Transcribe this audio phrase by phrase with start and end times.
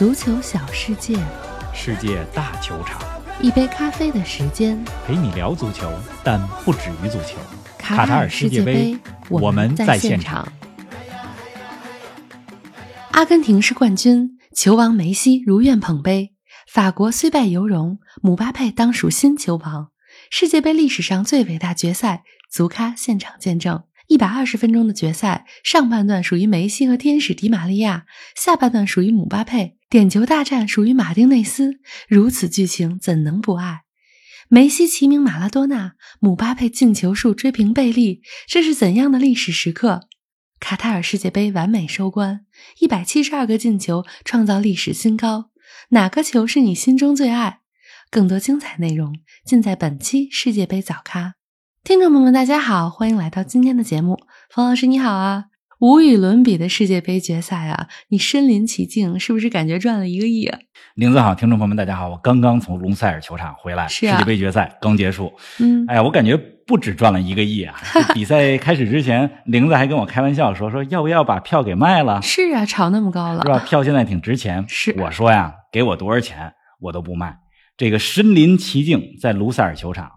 [0.00, 1.14] 足球小世界，
[1.74, 3.02] 世界大球场，
[3.42, 4.82] 一杯咖啡的时间。
[5.06, 5.92] 陪你聊足球，
[6.24, 7.36] 但不止于足球。
[7.76, 8.96] 卡塔尔世界杯，
[9.28, 10.50] 我们在现场。
[13.10, 16.32] 阿根廷是冠军，球王梅西如愿捧杯。
[16.66, 19.90] 法国虽败犹荣，姆巴佩当属新球王。
[20.30, 23.82] 世界杯历史上最伟大决赛，足咖现场见证。
[24.06, 31.80] 一百二十分钟的决赛，上半段属于梅西和天使迪玛利亚，下半段属于姆巴佩，点球大战属于马丁内斯。
[32.08, 33.80] 如此剧情，怎能不爱？
[34.48, 40.02] 梅西齐名马拉多纳，姆巴佩进球数追平贝利，这是怎样的历史时刻？
[40.60, 42.46] 卡塔尔世界杯完美收官，
[42.78, 45.50] 一百七十二个进球创造历史新高。
[45.88, 47.58] 哪个球是你心中最爱？
[48.12, 49.12] 更多精彩内容
[49.44, 51.34] 尽在本期世界杯早咖。
[51.82, 54.20] 听众朋友们，大家好，欢迎来到今天的节目。
[54.50, 55.46] 冯老师你好啊！
[55.80, 60.58] 无与伦比的世界杯决赛啊，你身临其境，是不是感觉赚了一个亿啊？
[60.94, 65.32] 林子好，听众朋友们大家好，我刚刚从隆塞尔球场回来，是世界杯决赛刚结束。
[65.58, 67.74] 嗯，哎呀，我感觉不止赚了一个亿啊！
[68.12, 72.20] 比赛开始之前，玲子还跟我开玩笑说说要不要把票给卖了？
[72.20, 73.58] 是啊，炒那么高了，是吧？
[73.60, 74.62] 票现在挺值钱。
[74.68, 77.38] 是，我说呀，给我多少钱我都不卖。
[77.78, 80.10] 这个身临其境在卢塞尔球场。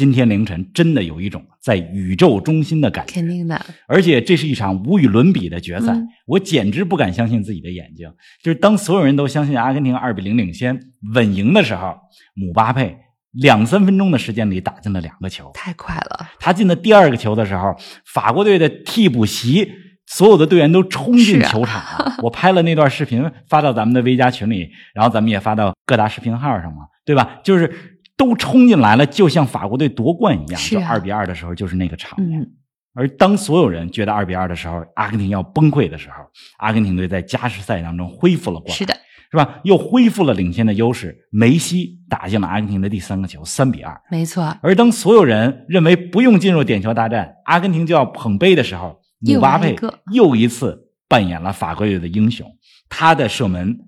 [0.00, 3.60] 今天凌晨真的有一种在宇宙中心的感觉，肯定的。
[3.86, 8.10] 而且这是一场无与伦比的决赛，我简直不敢相信自己的眼睛。
[8.42, 10.80] 就是当所有人都相信阿根廷二比零领先
[11.12, 11.94] 稳赢的时候，
[12.34, 12.96] 姆巴佩
[13.32, 16.30] 两三分钟的时间里打进了两个球，太快了。
[16.38, 17.76] 他进的第二个球的时候，
[18.06, 19.70] 法国队的替补席
[20.06, 22.16] 所有的队员都冲进球场了。
[22.24, 27.38] 我拍了那段视频发到咱们的微加群里，然后咱们也发到各大视频号上嘛，对吧？
[27.44, 27.98] 就是。
[28.20, 30.60] 都冲进来了，就像法国队夺冠一样。
[30.60, 32.46] 就二比二的时候，就是那个场面。
[32.92, 36.16] 而当所有人觉得二比二的时候，阿根廷要崩溃的时候，
[36.58, 38.74] 阿根廷队在加时赛当中恢复了过来。
[38.74, 38.94] 是的，
[39.30, 39.60] 是吧？
[39.64, 41.16] 又恢复了领先的优势。
[41.30, 43.98] 梅西打进了阿根廷的第三个球，三比二。
[44.10, 44.54] 没错。
[44.60, 49.74] 而当所有人认为不用进入点球大战，阿根廷就要捧杯的时候，姆巴佩
[50.12, 52.46] 又一次扮演了法国队的英雄，
[52.90, 53.78] 他的射门。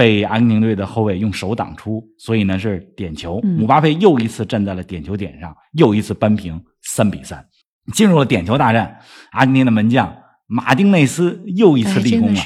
[0.00, 3.38] 被阿根廷队的后卫用手挡出，所以呢是点球。
[3.42, 7.44] 姆巴佩又一次站在了点球点上，又一次扳平三比三，
[7.92, 8.98] 进入了点球大战。
[9.32, 10.10] 阿根廷的门将
[10.46, 12.42] 马丁内斯又一次立功了，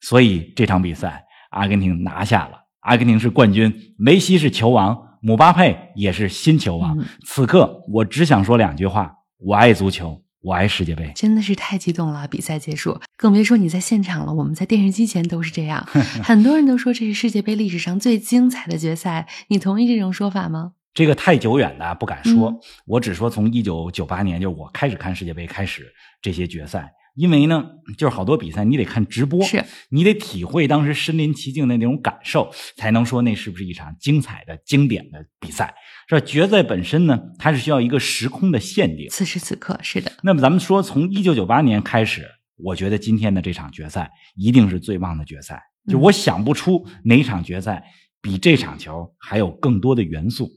[0.00, 2.52] 所以这场比赛阿根廷拿下了。
[2.80, 6.96] 阿根廷是冠军，梅西是球王，姆巴佩也是新球王。
[7.26, 10.23] 此刻我只想说两句话：我爱足球。
[10.44, 12.28] 我爱世界杯，真的是太激动了！
[12.28, 14.34] 比赛结束，更别说你在现场了。
[14.34, 15.82] 我们在电视机前都是这样，
[16.22, 19.26] 很多人都说这是世界杯历史上最精彩的决赛。
[19.48, 20.72] 你同意这种说法吗？
[20.92, 25.90] 这个太久远了不敢说，我只说从一九九八年，就是我开始看世界杯开始，
[26.20, 26.92] 这些决赛。
[27.14, 27.64] 因为呢，
[27.96, 35.72] 就是好多比赛你得看直播，是你得体会当时身临其境的那种感受，才能说那是不是一场精彩的、经典的比赛，
[36.08, 36.20] 是吧？
[36.20, 39.08] 决赛本身呢，它是需要一个时空的限定。
[39.10, 40.10] 此时此刻，是的。
[40.22, 45.62] 那么咱们说，从一九九八年开始，我觉得今天的这场决赛一定是最棒的决赛。
[45.88, 47.84] 就我想不出哪场决赛
[48.20, 50.50] 比这场球还有更多的元素。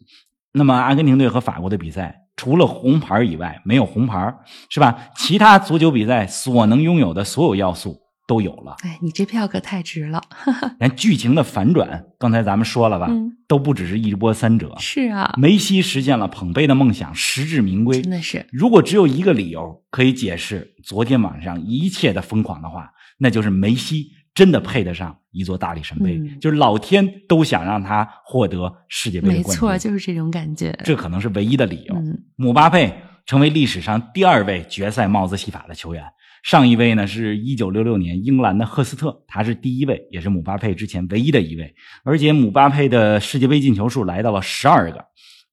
[0.54, 2.24] 那么阿根廷队和法国的比赛。
[2.38, 4.34] 除了红牌以外，没有红牌，
[4.70, 5.10] 是吧？
[5.18, 8.76] 其他足球比赛所能拥有的所有要素都有了。
[8.84, 10.22] 哎，你这票可太值了！
[10.80, 13.10] 连剧情的反转，刚才咱们说了吧，
[13.48, 14.76] 都不只是一波三折。
[14.78, 18.02] 是啊，梅西实现了捧杯的梦想，实至名归。
[18.02, 24.12] 真的是，如果只有一个理由可以解释昨天晚上一切的疯狂的话，那就是梅西。
[24.38, 29.48] 真的配得上一座大力神杯，就是老天都想让他获得世界杯冠军。
[29.48, 30.72] 没错，就是这种感觉。
[30.84, 31.96] 这可能是唯一的理由。
[32.36, 32.94] 姆巴佩
[33.26, 36.04] 成为历史上第二位决赛帽子戏法的球员，
[36.44, 41.74] 上一位呢是一九六六年英格兰的赫斯特，他是第一位，也是姆巴佩之前唯一的一位。
[42.04, 45.04] 而且姆巴佩的世界杯进球数来到了十二个，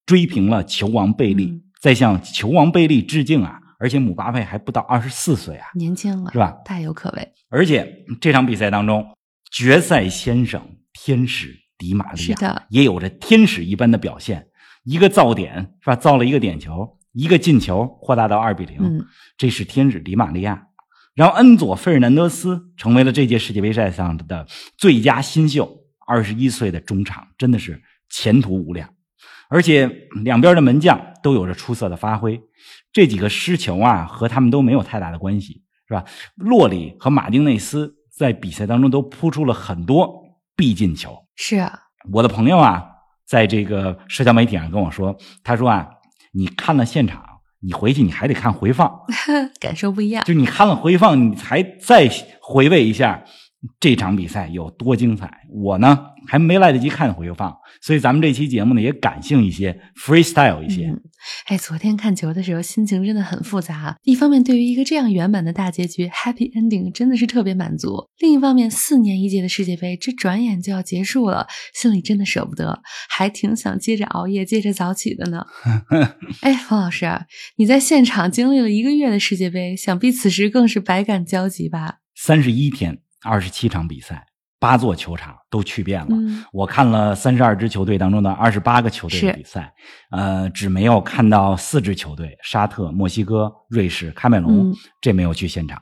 [0.04, 3.60] 追平了球王贝利，在向球王贝利致敬啊！
[3.84, 6.56] 而且姆巴佩还不到二十四岁啊，年轻了是吧？
[6.64, 7.32] 大有可为。
[7.50, 9.14] 而且这场比赛当中，
[9.52, 14.46] 决赛先生天使迪玛利亚也有着天使一般的表现，
[14.84, 15.96] 一个造点是吧？
[15.96, 19.04] 造了一个点球，一个进球，扩大到二比零。
[19.36, 20.68] 这是天使迪玛利亚。
[21.14, 24.46] 然后恩佐费尔南德斯成为了这届世界杯赛上的
[24.78, 25.70] 最佳新秀，
[26.06, 28.93] 二十一岁的中场真的是前途无量。
[29.48, 32.40] 而且两边的门将都有着出色的发挥，
[32.92, 35.62] 这几个失球啊和他们都没有太大的关系。
[35.86, 36.02] 是吧？
[36.36, 40.10] 洛里和马丁内斯在比赛当中都扑出了很多
[40.56, 41.14] 必进球。
[41.36, 41.78] 是啊，
[42.10, 42.82] 我的朋友啊，
[43.26, 45.14] 在这个社交媒体上跟我说，
[45.44, 45.86] 他说啊，
[46.32, 47.22] 你看了现场，
[47.60, 48.90] 你回去你还得看回放，
[49.60, 50.24] 感受不一样。
[50.24, 53.22] 就你看了回放，你才再回味一下
[53.80, 55.30] 这场比赛有多精彩。
[55.50, 60.94] 我呢还没来得及看回放，所以咱们这期节目呢也感性一些，freestyle 一些。
[61.46, 63.96] 哎，昨天看球的时候心情真的很复杂。
[64.02, 75.46] 一方面，对于一个这样圆满的大结局，happy ending，真的是特别满足；另一方面，四年一届的世界杯，这转眼就要结束了，心里真的舍不得，还挺想接着熬夜、接着早起的呢。
[76.42, 77.06] 哎，冯老师，
[77.56, 82.00] 你在现场经历了一个月的世界杯，想必此时更是百感交集吧？
[82.14, 84.24] 三十一天，二十七场比赛。
[84.60, 86.16] 八座球场都去遍了，
[86.50, 89.70] 我看了三十二支球队当中的二十八个球队的比赛，
[90.10, 95.78] 呃，只没有看到四支球队：沙特、墨西哥、瑞士、喀麦隆，这没有去现场。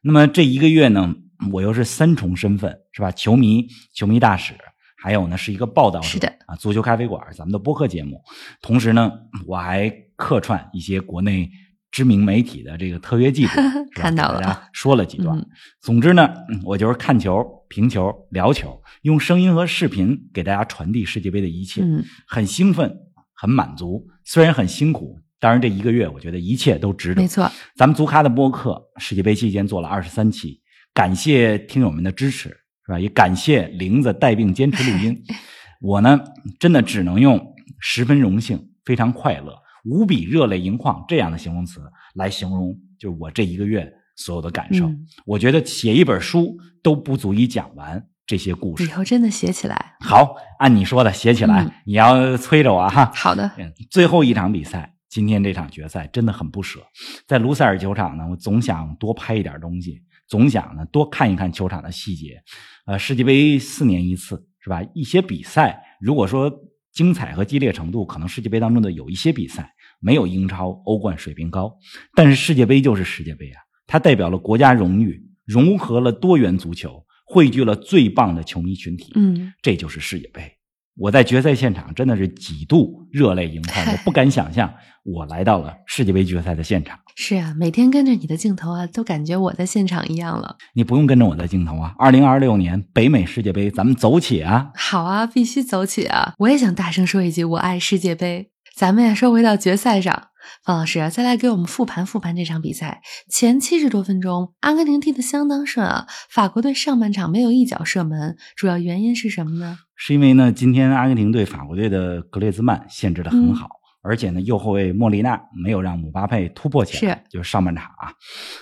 [0.00, 1.14] 那么这一个月呢，
[1.52, 3.10] 我又是三重身份，是吧？
[3.10, 4.54] 球迷、球迷大使，
[4.96, 8.22] 还有呢是一个报道者，是的啊，足球咖啡馆，咱们的播客节目。
[8.62, 9.12] 同时呢，
[9.46, 11.50] 我还客串一些国内。
[11.92, 13.50] 知名媒体的这个特约记者
[13.94, 15.46] 看到了，说了几段。
[15.80, 16.28] 总之呢，
[16.64, 21.84] 我就是看球、评球、聊球，用声音和视频给大家传递世界杯的一切。
[22.26, 22.96] 很兴奋，
[23.34, 24.08] 很满足。
[24.24, 27.20] 虽然很辛苦，当然这一个月我觉得一切都值得。
[27.20, 30.62] 没错，咱们足咖的播客世界杯期间做了二十三期，
[30.94, 32.98] 感谢听友们的支持，是吧？
[32.98, 35.22] 也感谢玲子带病坚持录音。
[35.82, 36.18] 我呢，
[36.58, 39.61] 真的只能用十分荣幸、非常快乐。
[39.84, 41.80] 无比热泪盈眶这样的形容词
[42.14, 44.88] 来形容，就是我这一个月所有的感受。
[45.26, 48.84] 我觉得写一本书都不足以讲完这些故事。
[48.84, 49.96] 以后真的写起来。
[50.00, 51.82] 好，按你说的写起来。
[51.84, 53.10] 你要催着我哈。
[53.14, 53.50] 好的。
[53.90, 56.80] 最后一场比赛，今天这场决赛真的很不舍。
[57.26, 62.40] 在卢塞尔球场呢，我总想多拍一点东西，总想呢多看一看球场的细节。
[62.86, 64.80] 呃，世界杯四年一次，是吧？
[64.94, 66.52] 一些比赛，如果说。
[66.92, 71.74] 精彩和激烈程度，可能世界杯当中的有一些比赛没有英超、欧冠水平高，
[72.14, 73.60] 但是世界杯就是世界杯啊！
[73.86, 79.12] 它代表了国家荣誉，融合了多元足球，汇聚了最棒的球迷群体。
[79.14, 80.58] 嗯，这就是世界杯。
[80.96, 84.72] 我在决赛现场真的是几度热泪盈眶，我 不敢想象
[85.02, 86.98] 我来到了世界杯决赛的现场。
[87.16, 90.56] 是啊，每天跟着你的镜头啊，都感觉我在现场一样了。
[90.74, 91.94] 你不用跟着我的镜头啊！
[91.98, 94.70] 二零二六年北美世界杯，咱们走起啊！
[94.74, 96.34] 好啊，必须走起啊！
[96.38, 98.51] 我也想大声说一句，我爱世界杯。
[98.76, 100.28] 咱们呀，说回到决赛上，
[100.64, 103.02] 方老师啊再来给我们复盘复盘这场比赛。
[103.28, 109.78] 前七十多分钟，阿根廷踢得相当顺啊，法国队上半场没有一脚射门，主要原因是什么呢？
[109.94, 113.68] 是因为呢，今天阿根廷对法国队的格列兹曼限制的很好，
[114.02, 117.14] 而且呢，右后卫莫利纳没有让姆巴佩突破起来。
[117.14, 118.12] 是，就是上半场啊，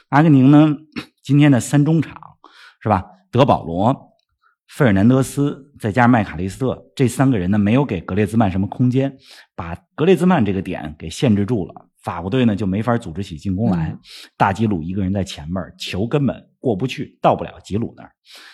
[0.09, 0.75] 阿根廷呢，
[1.23, 2.15] 今天的三中场
[2.83, 3.05] 是吧？
[3.31, 4.10] 德保罗、
[4.76, 9.17] 费尔南德斯再加上麦卡利斯特这三个人呢，没有给格列兹曼什么空间，
[9.55, 11.75] 把格列兹曼这个点给限制住了。
[12.02, 13.96] 法国队呢就没法组织起进攻来。
[14.37, 18.12] 大吉鲁一个人在前面，球根本过不去，到不了吉鲁那儿。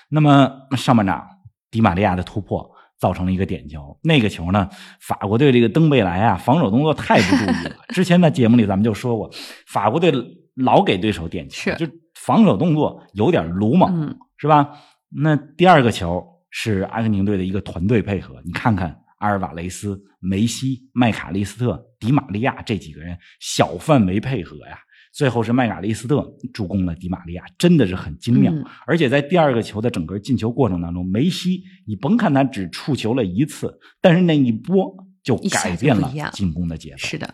[0.09, 1.25] 那么上半场，
[1.71, 2.71] 迪玛利亚的突破。
[2.99, 4.71] 造成了一个点球，那个球呢？
[5.03, 7.77] 法国队这个登贝莱啊，防守动作太不注意了。
[7.93, 9.31] 之前在节目里咱们就说过，
[9.67, 10.11] 法国队
[10.55, 14.71] 老给对手点球，就防守动作有点鲁莽，是吧？
[15.19, 24.79] 那第二个球是阿根廷队的一个团队配合，你看看阿尔瓦雷斯、梅西、麦卡利斯特、迪玛利亚这几个人小范围配合呀。
[25.15, 28.53] 最后是麦卡利斯特助攻了迪玛利亚，真的是很精妙。
[28.87, 34.95] 而且在第二个球的整个进球过程当中，梅西，你甭看他只触球了一次，但是那一波
[35.27, 36.99] 就改变了进攻的节奏。
[36.99, 37.29] 是的，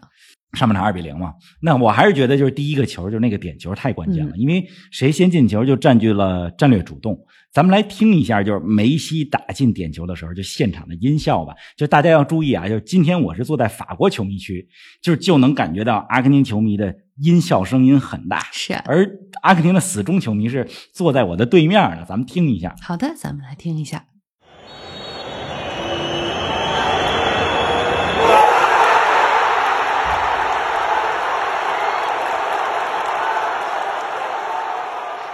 [0.54, 1.34] 上半场二比零嘛。
[1.60, 7.18] 那我还是觉得就是第一个球，就是那个点球太关键了，因为谁先进球就占据了战略主动。
[7.52, 11.52] 咱们来听一下，就是梅西打进点球的时候，就现场的音效吧。
[11.76, 14.66] 就大家要注意啊，就是今天我是坐在法国球迷区，
[15.02, 18.38] 就是就能感觉到阿根廷球迷的音效声音很大。
[18.52, 19.06] 是，而
[19.42, 22.06] 阿根廷的死忠球迷是坐在我的对面的。
[22.08, 22.74] 咱们听一下。
[22.80, 24.06] 好的，咱们来听一下。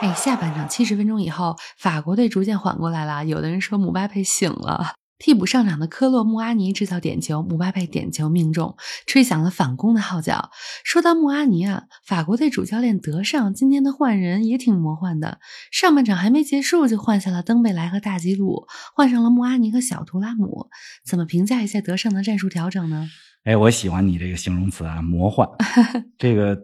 [0.00, 3.24] 哎，下半场七十分钟以后，法国队逐渐缓过来了。
[3.24, 8.76] 有的人说姆巴佩醒了，替补上场的科洛穆阿尼制造点球，姆巴佩点球命中，
[9.06, 10.50] 吹响了反攻的号角。
[10.84, 15.40] 说到穆阿尼啊，法国队主教练德尚今天的换人也挺魔幻的。
[15.72, 20.68] 上半场还没结束就换下了登贝莱和大吉鲁，换上了穆阿尼和小图拉姆。
[21.04, 23.08] 怎么评价一下德尚的战术调整呢？
[23.42, 25.48] 哎，我喜欢你这个形容词啊，魔幻。
[26.18, 26.56] 这个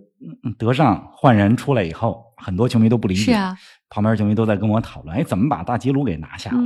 [0.58, 2.22] 德尚换人出来以后。
[2.36, 3.56] 很多球迷都不理解，是啊，
[3.88, 6.60] 旁边球迷都在跟我讨论，哎，怎么把大吉鲁给拿下了？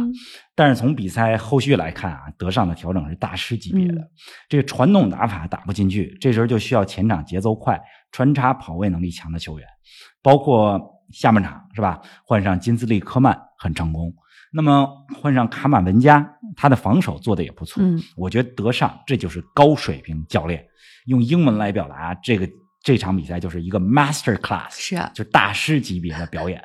[0.56, 4.02] 但是从比赛后续来看啊，德尚的调整是大师级别的，
[4.48, 9.68] 这个传统打法打不进去，这时候就需要前场节奏快、穿插跑位能力强的球员，
[10.20, 10.80] 包括
[11.12, 12.00] 下半场是吧？
[12.24, 14.12] 换上金斯利科曼很成功。
[14.52, 14.88] 那么
[15.20, 17.80] 换上卡马文加，他的防守做的也不错。
[17.80, 20.64] 嗯，我觉得德尚这就是高水平教练。
[21.06, 22.48] 用英文来表达这个
[22.82, 26.62] 这场比赛就是一个 master class，是啊，就大师级别的表演。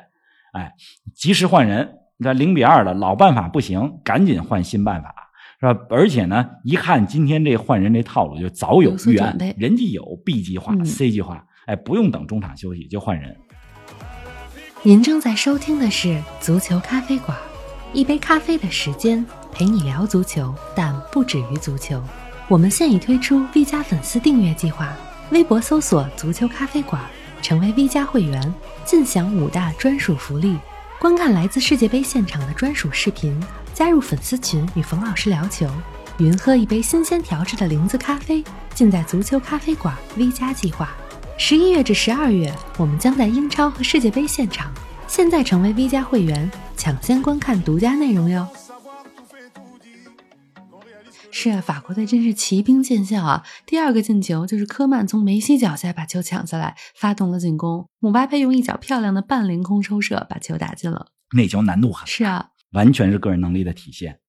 [0.52, 0.72] 哎，
[1.14, 5.14] 及时换人，那零比二了，老办法不行，赶紧换新办法，
[5.60, 5.80] 是吧？
[5.90, 13.36] 而且呢，一看今天这换人这套路就早有预案，人计有 B 计划、C 计划，哎，不用等中场休息就换人。
[14.82, 17.36] 您正在收听的是足球咖啡馆。
[17.92, 22.02] 一杯咖啡的时间，陪你聊足球，但不止于足球。
[22.48, 24.92] 我们现已推出 V 加粉丝订阅计划，
[25.30, 27.00] 微博搜索“足球咖啡馆”，
[27.40, 28.54] 成为 V 加会员，
[28.84, 30.56] 尽享五大专属福利：
[30.98, 33.38] 观看来自世界杯现场的专属视频，
[33.72, 35.66] 加入粉丝群与冯老师聊球，
[36.18, 40.90] 云喝一杯新鲜调制的零子咖啡，尽在足球咖啡馆 V 加计划。
[41.36, 44.70] 十一月至十二月，我们将在英超和世界杯现场。
[45.06, 48.46] 现在成为 V 加会员，抢先观看独家内容哟！
[51.36, 53.44] 是啊，法国队真是奇兵见效啊！
[53.66, 57.88] 第二个进球就是科曼从梅西脚下把球抢下来，发动了进攻。
[57.98, 61.08] 姆巴佩用一脚漂亮的半凌空抽射把球打进了。
[61.36, 64.20] 那球难度很是啊，完全是个人能力的体现。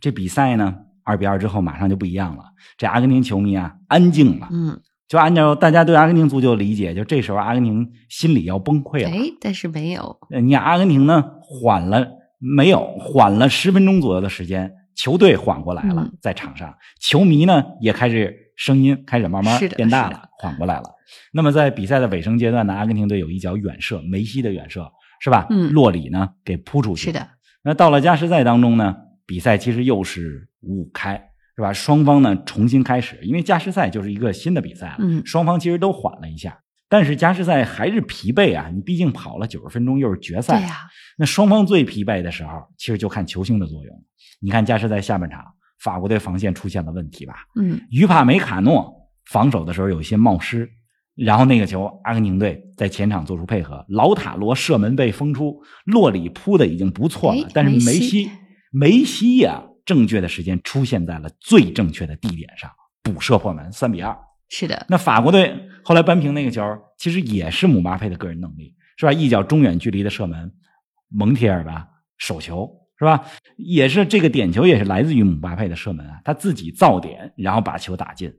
[0.00, 2.42] 这比赛呢，二比二之后马上就不一样了。
[2.76, 4.48] 这阿根廷球迷啊，安静了。
[4.50, 4.80] 嗯。
[5.06, 9.10] 就按照大家对阿根廷足球的理解，就这时候阿根廷心里要崩溃了。
[9.10, 10.18] 哎，但是没有。
[10.42, 12.08] 你看阿根廷呢，缓了
[12.38, 12.98] 没有？
[12.98, 20.84] 缓了十分钟左右的时间，球队缓过来了，在场上，球迷呢也开始声音开始慢慢变大了，缓过来了。
[21.32, 25.46] 那么在比赛的尾声阶段呢，阿根廷队有一脚远射，梅西的远射是吧？
[25.50, 27.06] 嗯，洛里呢给扑出去。
[27.06, 27.28] 是的。
[27.62, 28.96] 那到了加时赛当中呢，
[29.26, 31.28] 比赛其实又是五五开。
[31.54, 31.70] 是吧？
[31.70, 34.96] 双方呢重新开始，因为加时赛就是一个新的比赛了。
[35.00, 36.58] 嗯，双方其实都缓了一下，
[36.92, 38.68] 但是加时赛还是疲惫啊！
[38.70, 40.58] 你毕竟跑了九十分钟，又是决赛。
[40.58, 40.80] 对呀。
[41.16, 44.04] 那双方最疲惫的时候，其实就看球星的作用。
[44.42, 45.42] 你看加时赛下半场，
[45.80, 47.46] 法国队防线出现了问题吧？
[47.58, 47.80] 嗯。
[47.90, 48.94] 于帕梅卡诺
[49.24, 50.68] 防守的时候有一些冒失，
[51.16, 58.30] 然后那个球，阿根廷队在前场做出配合，老塔罗射门被封出，洛里扑的已经不错了，但是梅西，
[58.70, 59.62] 梅西呀。
[59.84, 62.70] 正确的时间出现在了最正确的地点上，
[63.02, 64.16] 补射破门，三比二。
[64.54, 66.62] 是的，那法国队后来扳平那个球，
[66.98, 69.12] 其实也是姆巴佩的个人能力，是吧？
[69.12, 70.52] 一脚中远距离的射门，
[71.08, 73.24] 蒙铁尔吧手球，是吧？
[73.56, 78.30] 也是这个点球也是来自于姆巴佩的射门啊，他自己造点，然后把球打进，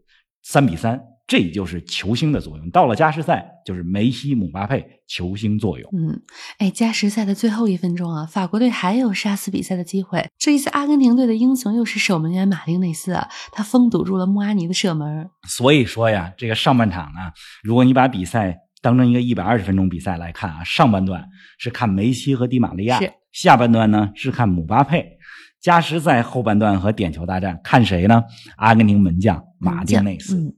[0.43, 1.01] 三比三。
[1.25, 2.69] 这就是球星的作用。
[2.69, 5.89] 到了加时赛，就是梅西、姆巴佩球星作用。
[5.97, 6.21] 嗯，
[6.57, 10.27] 哎，加时赛的最后一分钟啊，法国队还有杀死比赛的机会。
[10.37, 15.29] 这一次，阿根廷队的英雄又是守门员马丁内斯啊，他封堵住了穆阿尼的射门。
[15.47, 17.31] 所以说呀，这个上半场啊，
[17.63, 21.25] 如果你把比赛当成一个一百二十分钟比赛来看啊，上半段
[21.57, 22.99] 是看梅西和迪玛利亚，
[23.31, 25.17] 下半段呢是看姆巴佩。
[25.61, 28.21] 加时赛后半段和点球大战，看谁呢？
[28.57, 30.53] 阿根廷门将马丁内斯。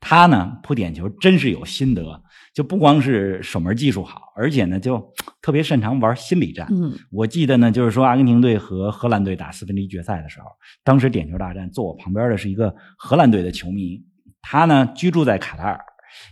[0.00, 2.22] 他呢扑点球真是有心得，
[2.54, 6.66] 就不光是守门技术好，而且呢就特别擅长玩心理战。
[6.70, 10.46] 嗯，我记得呢，就是说阿根廷队和荷兰队打四分之一决赛的时候，
[10.82, 14.02] 当时点球大战坐我旁边的是一个荷兰队的球迷，
[14.42, 15.80] 他呢居住在卡塔尔，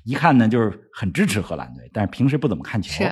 [0.04, 3.04] 一看呢就是很支持荷兰队，但是平时不怎么看球。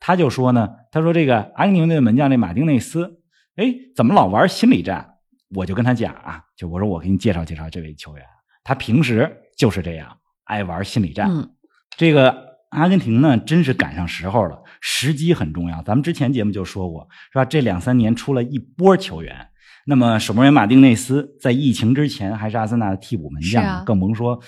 [0.00, 3.20] 他就说呢，他说这个阿根廷队的门将这马丁内斯，
[3.56, 5.14] 哎，怎么老玩心理战？
[5.54, 8.24] 我就跟他讲啊，就我说我给你介绍介绍这位球员，
[8.64, 9.42] 他平时。
[9.58, 11.28] 就是这样，爱玩心理战。
[11.30, 11.50] 嗯，
[11.98, 15.82] 这个阿根廷呢，真是赶上时候了，时机很重要。
[15.82, 17.44] 咱们之前节目就说过，是吧？
[17.44, 19.48] 这两三年出了一波球员，
[19.84, 24.40] 那么守门员马丁内斯在疫情之前还是阿森纳的替补门将，更甭说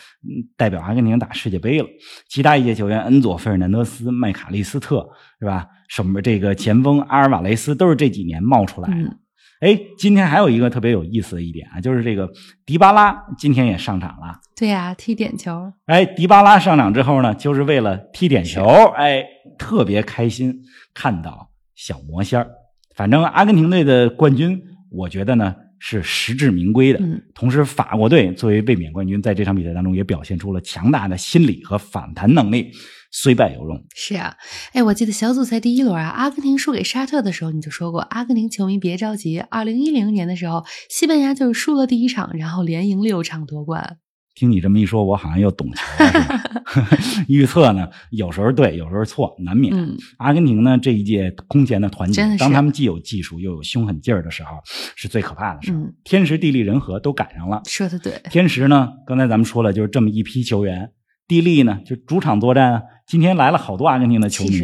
[0.56, 1.88] 代表阿根廷打世界杯了。
[2.28, 5.08] 其他一些球员，恩佐·费尔南德斯、麦卡利斯特，
[5.40, 5.66] 是吧？
[5.88, 9.16] 什么这个前锋阿尔瓦雷斯，都是这几年冒出来的。
[9.60, 12.30] 哎，今天还有一个特别有意思的一点啊，就是这个
[12.64, 14.40] 迪巴拉今天也上场了。
[14.56, 15.70] 对呀，踢点球。
[15.84, 18.64] 哎，迪巴拉上场之后呢，就是为了踢点球。
[18.96, 19.22] 哎，
[19.58, 20.62] 特别开心
[20.94, 22.48] 看到小魔仙儿。
[22.94, 27.00] 反正阿根廷队的冠军，我觉得呢是实至名归的。
[27.00, 27.20] 嗯。
[27.34, 32.70] 同时，法国队作为卫冕冠军，在这场比赛当中也表现出了强大的心理和反弹能力。
[33.12, 33.84] 虽败犹荣。
[33.96, 34.36] 是啊，
[34.72, 39.40] 哎，我记得小组赛第一轮啊，阿根廷输给沙特的时候，你就说过，阿根廷球迷别着急。
[39.50, 43.98] 二零一零年的时候，西班牙就是输了第一场，然后连赢六场夺冠。
[44.40, 46.40] 听你这么一说，我好像又懂球了。
[47.28, 49.76] 预测呢，有时候对，有时候错，难免。
[50.16, 54.56] 阿根廷呢，这一届空前的团结，当他们既有技术又有凶狠劲儿的时候，
[54.96, 55.80] 是最可怕的时候。
[56.04, 57.60] 天时地利人和都赶上了。
[57.66, 58.18] 说的对。
[58.30, 60.90] 天时呢，刚才咱们说了，就是这么一批球员。
[61.28, 62.82] 地利呢，就主场作战啊。
[63.06, 64.62] 今天来了好多阿根廷的球迷，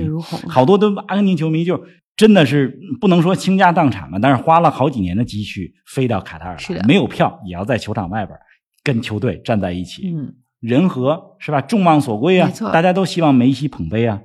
[0.48, 1.84] 好多都阿根廷球迷就
[2.16, 8.38] 真的是不能说倾家荡产吧，但是花了好几年的积蓄飞到卡塔尔来，没有票也要在球场外边
[8.86, 10.08] 跟球队站在一起。
[10.14, 11.60] 嗯，人和是吧？
[11.60, 14.22] 众望所归啊，大家都希望梅西捧杯啊，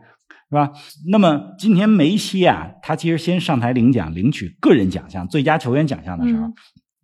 [0.50, 0.72] 是吧？
[1.10, 6.48] 那么今天梅西啊，他其实先上台领奖，领取个人奖项最佳球员奖项的时候。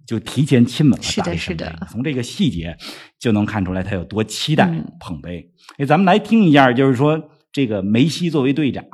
[0.05, 2.77] 就提前亲吻了大力神杯，从这个细节
[3.19, 4.65] 就能看出来他有多期待
[5.01, 5.51] 捧杯。
[5.77, 7.21] 哎，咱们来听一下，就是说
[7.51, 8.85] 这个梅西作为队长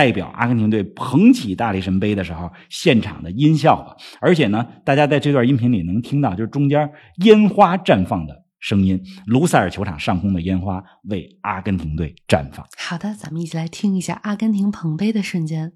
[0.00, 3.94] 代表阿根廷队捧起大力神杯的时候，现场的音效。
[4.18, 12.64] 而且呢，大家在这段音频里能听到，就是中间烟花绽放的声音，卢塞尔球场上空的烟花为阿根廷队绽放。
[12.78, 15.72] 好的，咱们一起来听一下阿根廷捧杯的瞬间。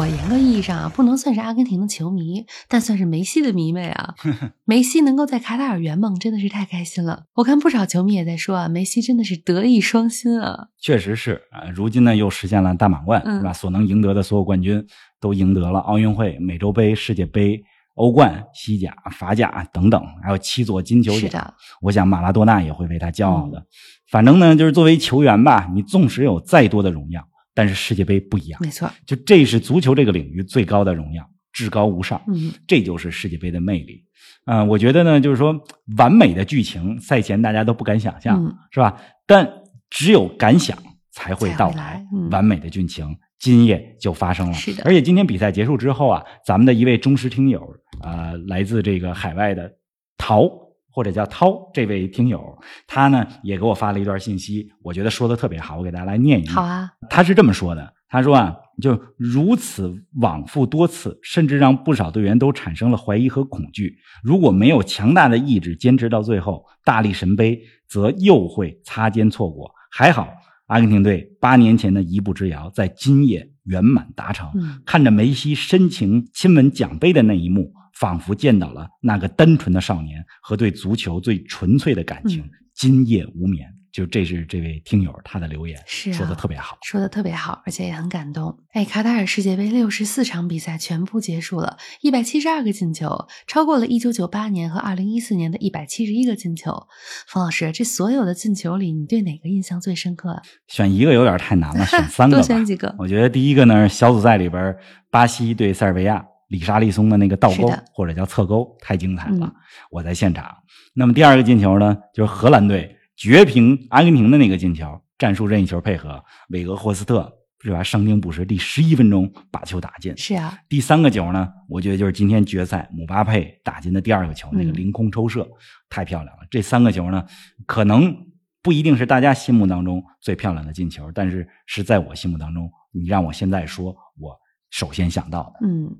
[0.00, 4.14] 我严格意义上啊，不能算是阿根廷的球迷，但算是梅西的迷妹啊。
[4.64, 7.24] 梅西能够在卡塔尔圆梦，真的是太开心了。
[7.34, 10.68] 我看不少球迷也在说啊，梅西真的是德艺双馨啊。
[10.80, 13.52] 确实是啊，如今呢又实现了大满贯，是吧？
[13.52, 14.82] 所能赢得的所有冠军
[15.20, 17.62] 都赢得了，奥运会、美洲杯、世界杯、
[17.96, 21.52] 欧冠、西甲、法甲等等，还有七座金球奖。
[21.82, 23.66] 我想马拉多纳也会为他骄傲的。
[24.10, 27.22] 反正呢，就是作为球员吧，你纵使有再多的荣耀。
[27.54, 32.20] 但是世界杯不一样，没错，就这是足球这个领域最高的荣耀，至高无上。
[32.28, 34.04] 嗯，这就是世界杯的魅力。
[34.46, 35.58] 嗯，我觉得呢，就是说
[35.96, 39.00] 完美的剧情赛前大家都不敢想象，是吧？
[39.26, 39.48] 但
[39.90, 40.76] 只有敢想
[41.10, 42.04] 才会到来。
[42.30, 44.54] 完美的剧情今夜就发生了。
[44.54, 49.72] 是的，而且今天比赛结束之后啊，咱们的一位忠实听友啊，来自这个海外的
[50.16, 50.69] 陶。
[50.90, 56.52] 或者叫涛这位听友，他呢也给我发了一段信息，我觉得说的特别好，我给大家来念一念。
[56.52, 63.96] 好啊，他是这么说的，他说啊，就如此往复多次，甚至让不少队员都产生了怀疑和恐惧。
[64.22, 69.70] 如果没有强大的意志坚持到最后，大力神杯则又会擦肩错过。
[69.92, 70.28] 还好，
[70.70, 74.48] 阿根廷队八年前的一步之遥在今夜圆满达成。
[74.86, 77.72] 看着梅西深情亲吻奖杯的那一幕。
[77.98, 83.68] 仿佛见到了那个单纯的少年和对足球最纯粹的感情，今夜无眠。
[83.92, 88.56] 就这是这位听友他的留言，是说的特别好，说的特别好，而且也很感动。
[88.72, 96.86] 哎，卡塔尔世界杯六十四场比赛全部结束了，一百七十二个进球，超过了一九九八年和二零一四年的一百七十一个进球。
[97.26, 100.40] 冯老师，这所有的进球里，你对哪个印象最深刻？
[100.68, 102.94] 选一个有点太难了，选三个多选几个。
[102.98, 104.76] 我觉得第一个呢，小组赛里边
[105.10, 106.24] 巴西对塞尔维亚。
[106.50, 109.52] 里沙利松的那个倒钩或者叫侧钩太精彩了，
[109.88, 110.52] 我在现场。
[110.94, 117.30] 那么第二个进球呢，就是荷兰队绝平阿根廷的那个进球，战术任意球配合，韦格霍斯特
[117.60, 117.82] 是吧？
[117.82, 120.16] 伤兵补时第十一分钟把球打进。
[120.16, 120.58] 是啊。
[120.70, 125.46] 第三个球呢，我觉得就是今天决赛姆巴佩打进的第二个球，那个凌空抽射
[125.90, 126.44] 太漂亮了。
[126.50, 127.26] 这三个球呢，
[127.66, 128.16] 可能
[128.62, 134.40] 不一定是大家心目当中最漂亮的进球，但是是在我心目当中，你让我现在说，我。
[134.72, 135.90] 首先想到的，嗯，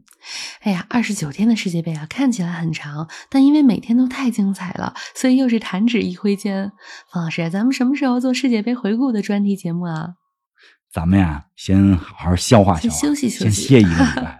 [0.61, 6.70] 哎呀，二十九天的世界杯啊，看起来很长，但因为每天都太精彩了，所以又是弹指一挥间。
[7.11, 10.16] 方老师，咱们什么时候做世界杯回顾的专题节目啊？
[10.92, 14.38] 咱们呀，先好好消化消化，休息休息，先歇一个礼拜吧。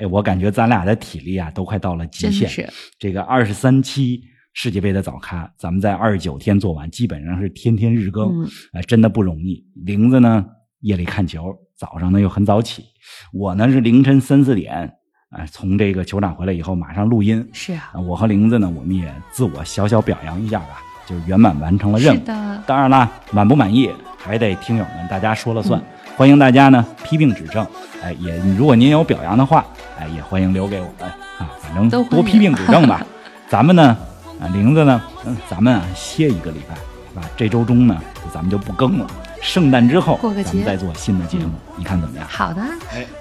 [0.00, 2.72] 哎，我感觉咱俩的体力啊，都快到了极限。
[2.98, 4.22] 这个二十三期
[4.54, 9.62] 世界杯的早咖，咱们在二十九天做完，基本上是天天日更，哎，真的不容易。
[9.84, 10.46] 玲子呢，
[10.80, 11.54] 夜里看球。
[11.76, 12.86] 早上呢又很早起，
[13.32, 14.94] 我呢是凌晨三四点，
[15.30, 17.46] 啊，从这个球场回来以后马上录音。
[17.52, 22.18] 是啊，我和玲子呢，我们也自我小小表扬一下吧，就是圆满完成了任务。
[22.18, 22.62] 是的。
[22.66, 25.80] 当然啦，满不满意还得听友们大家说了算。
[26.16, 27.66] 欢迎大家呢批评指正，
[28.02, 29.64] 哎，也如果您有表扬的话，
[29.98, 31.06] 哎，也欢迎留给我们
[31.38, 33.06] 啊，反正多批评指正吧。
[33.48, 33.96] 咱们呢，
[34.40, 37.22] 啊，玲子呢，嗯，咱们啊歇一个礼拜，是吧？
[37.36, 38.00] 这周中呢，
[38.32, 39.06] 咱们就不更了。
[39.40, 42.26] 圣诞之后过个节再做新的节目，你看怎么样？
[42.28, 42.62] 好的，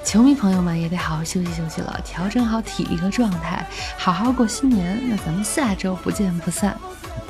[0.03, 3.65] 球迷朋友们也得好好休息休息了，调整好体力和状态，
[3.97, 4.99] 好好过新年。
[5.07, 6.75] 那咱们下周不见不散，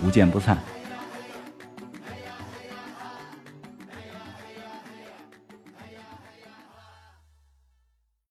[0.01, 0.57] 不见不散。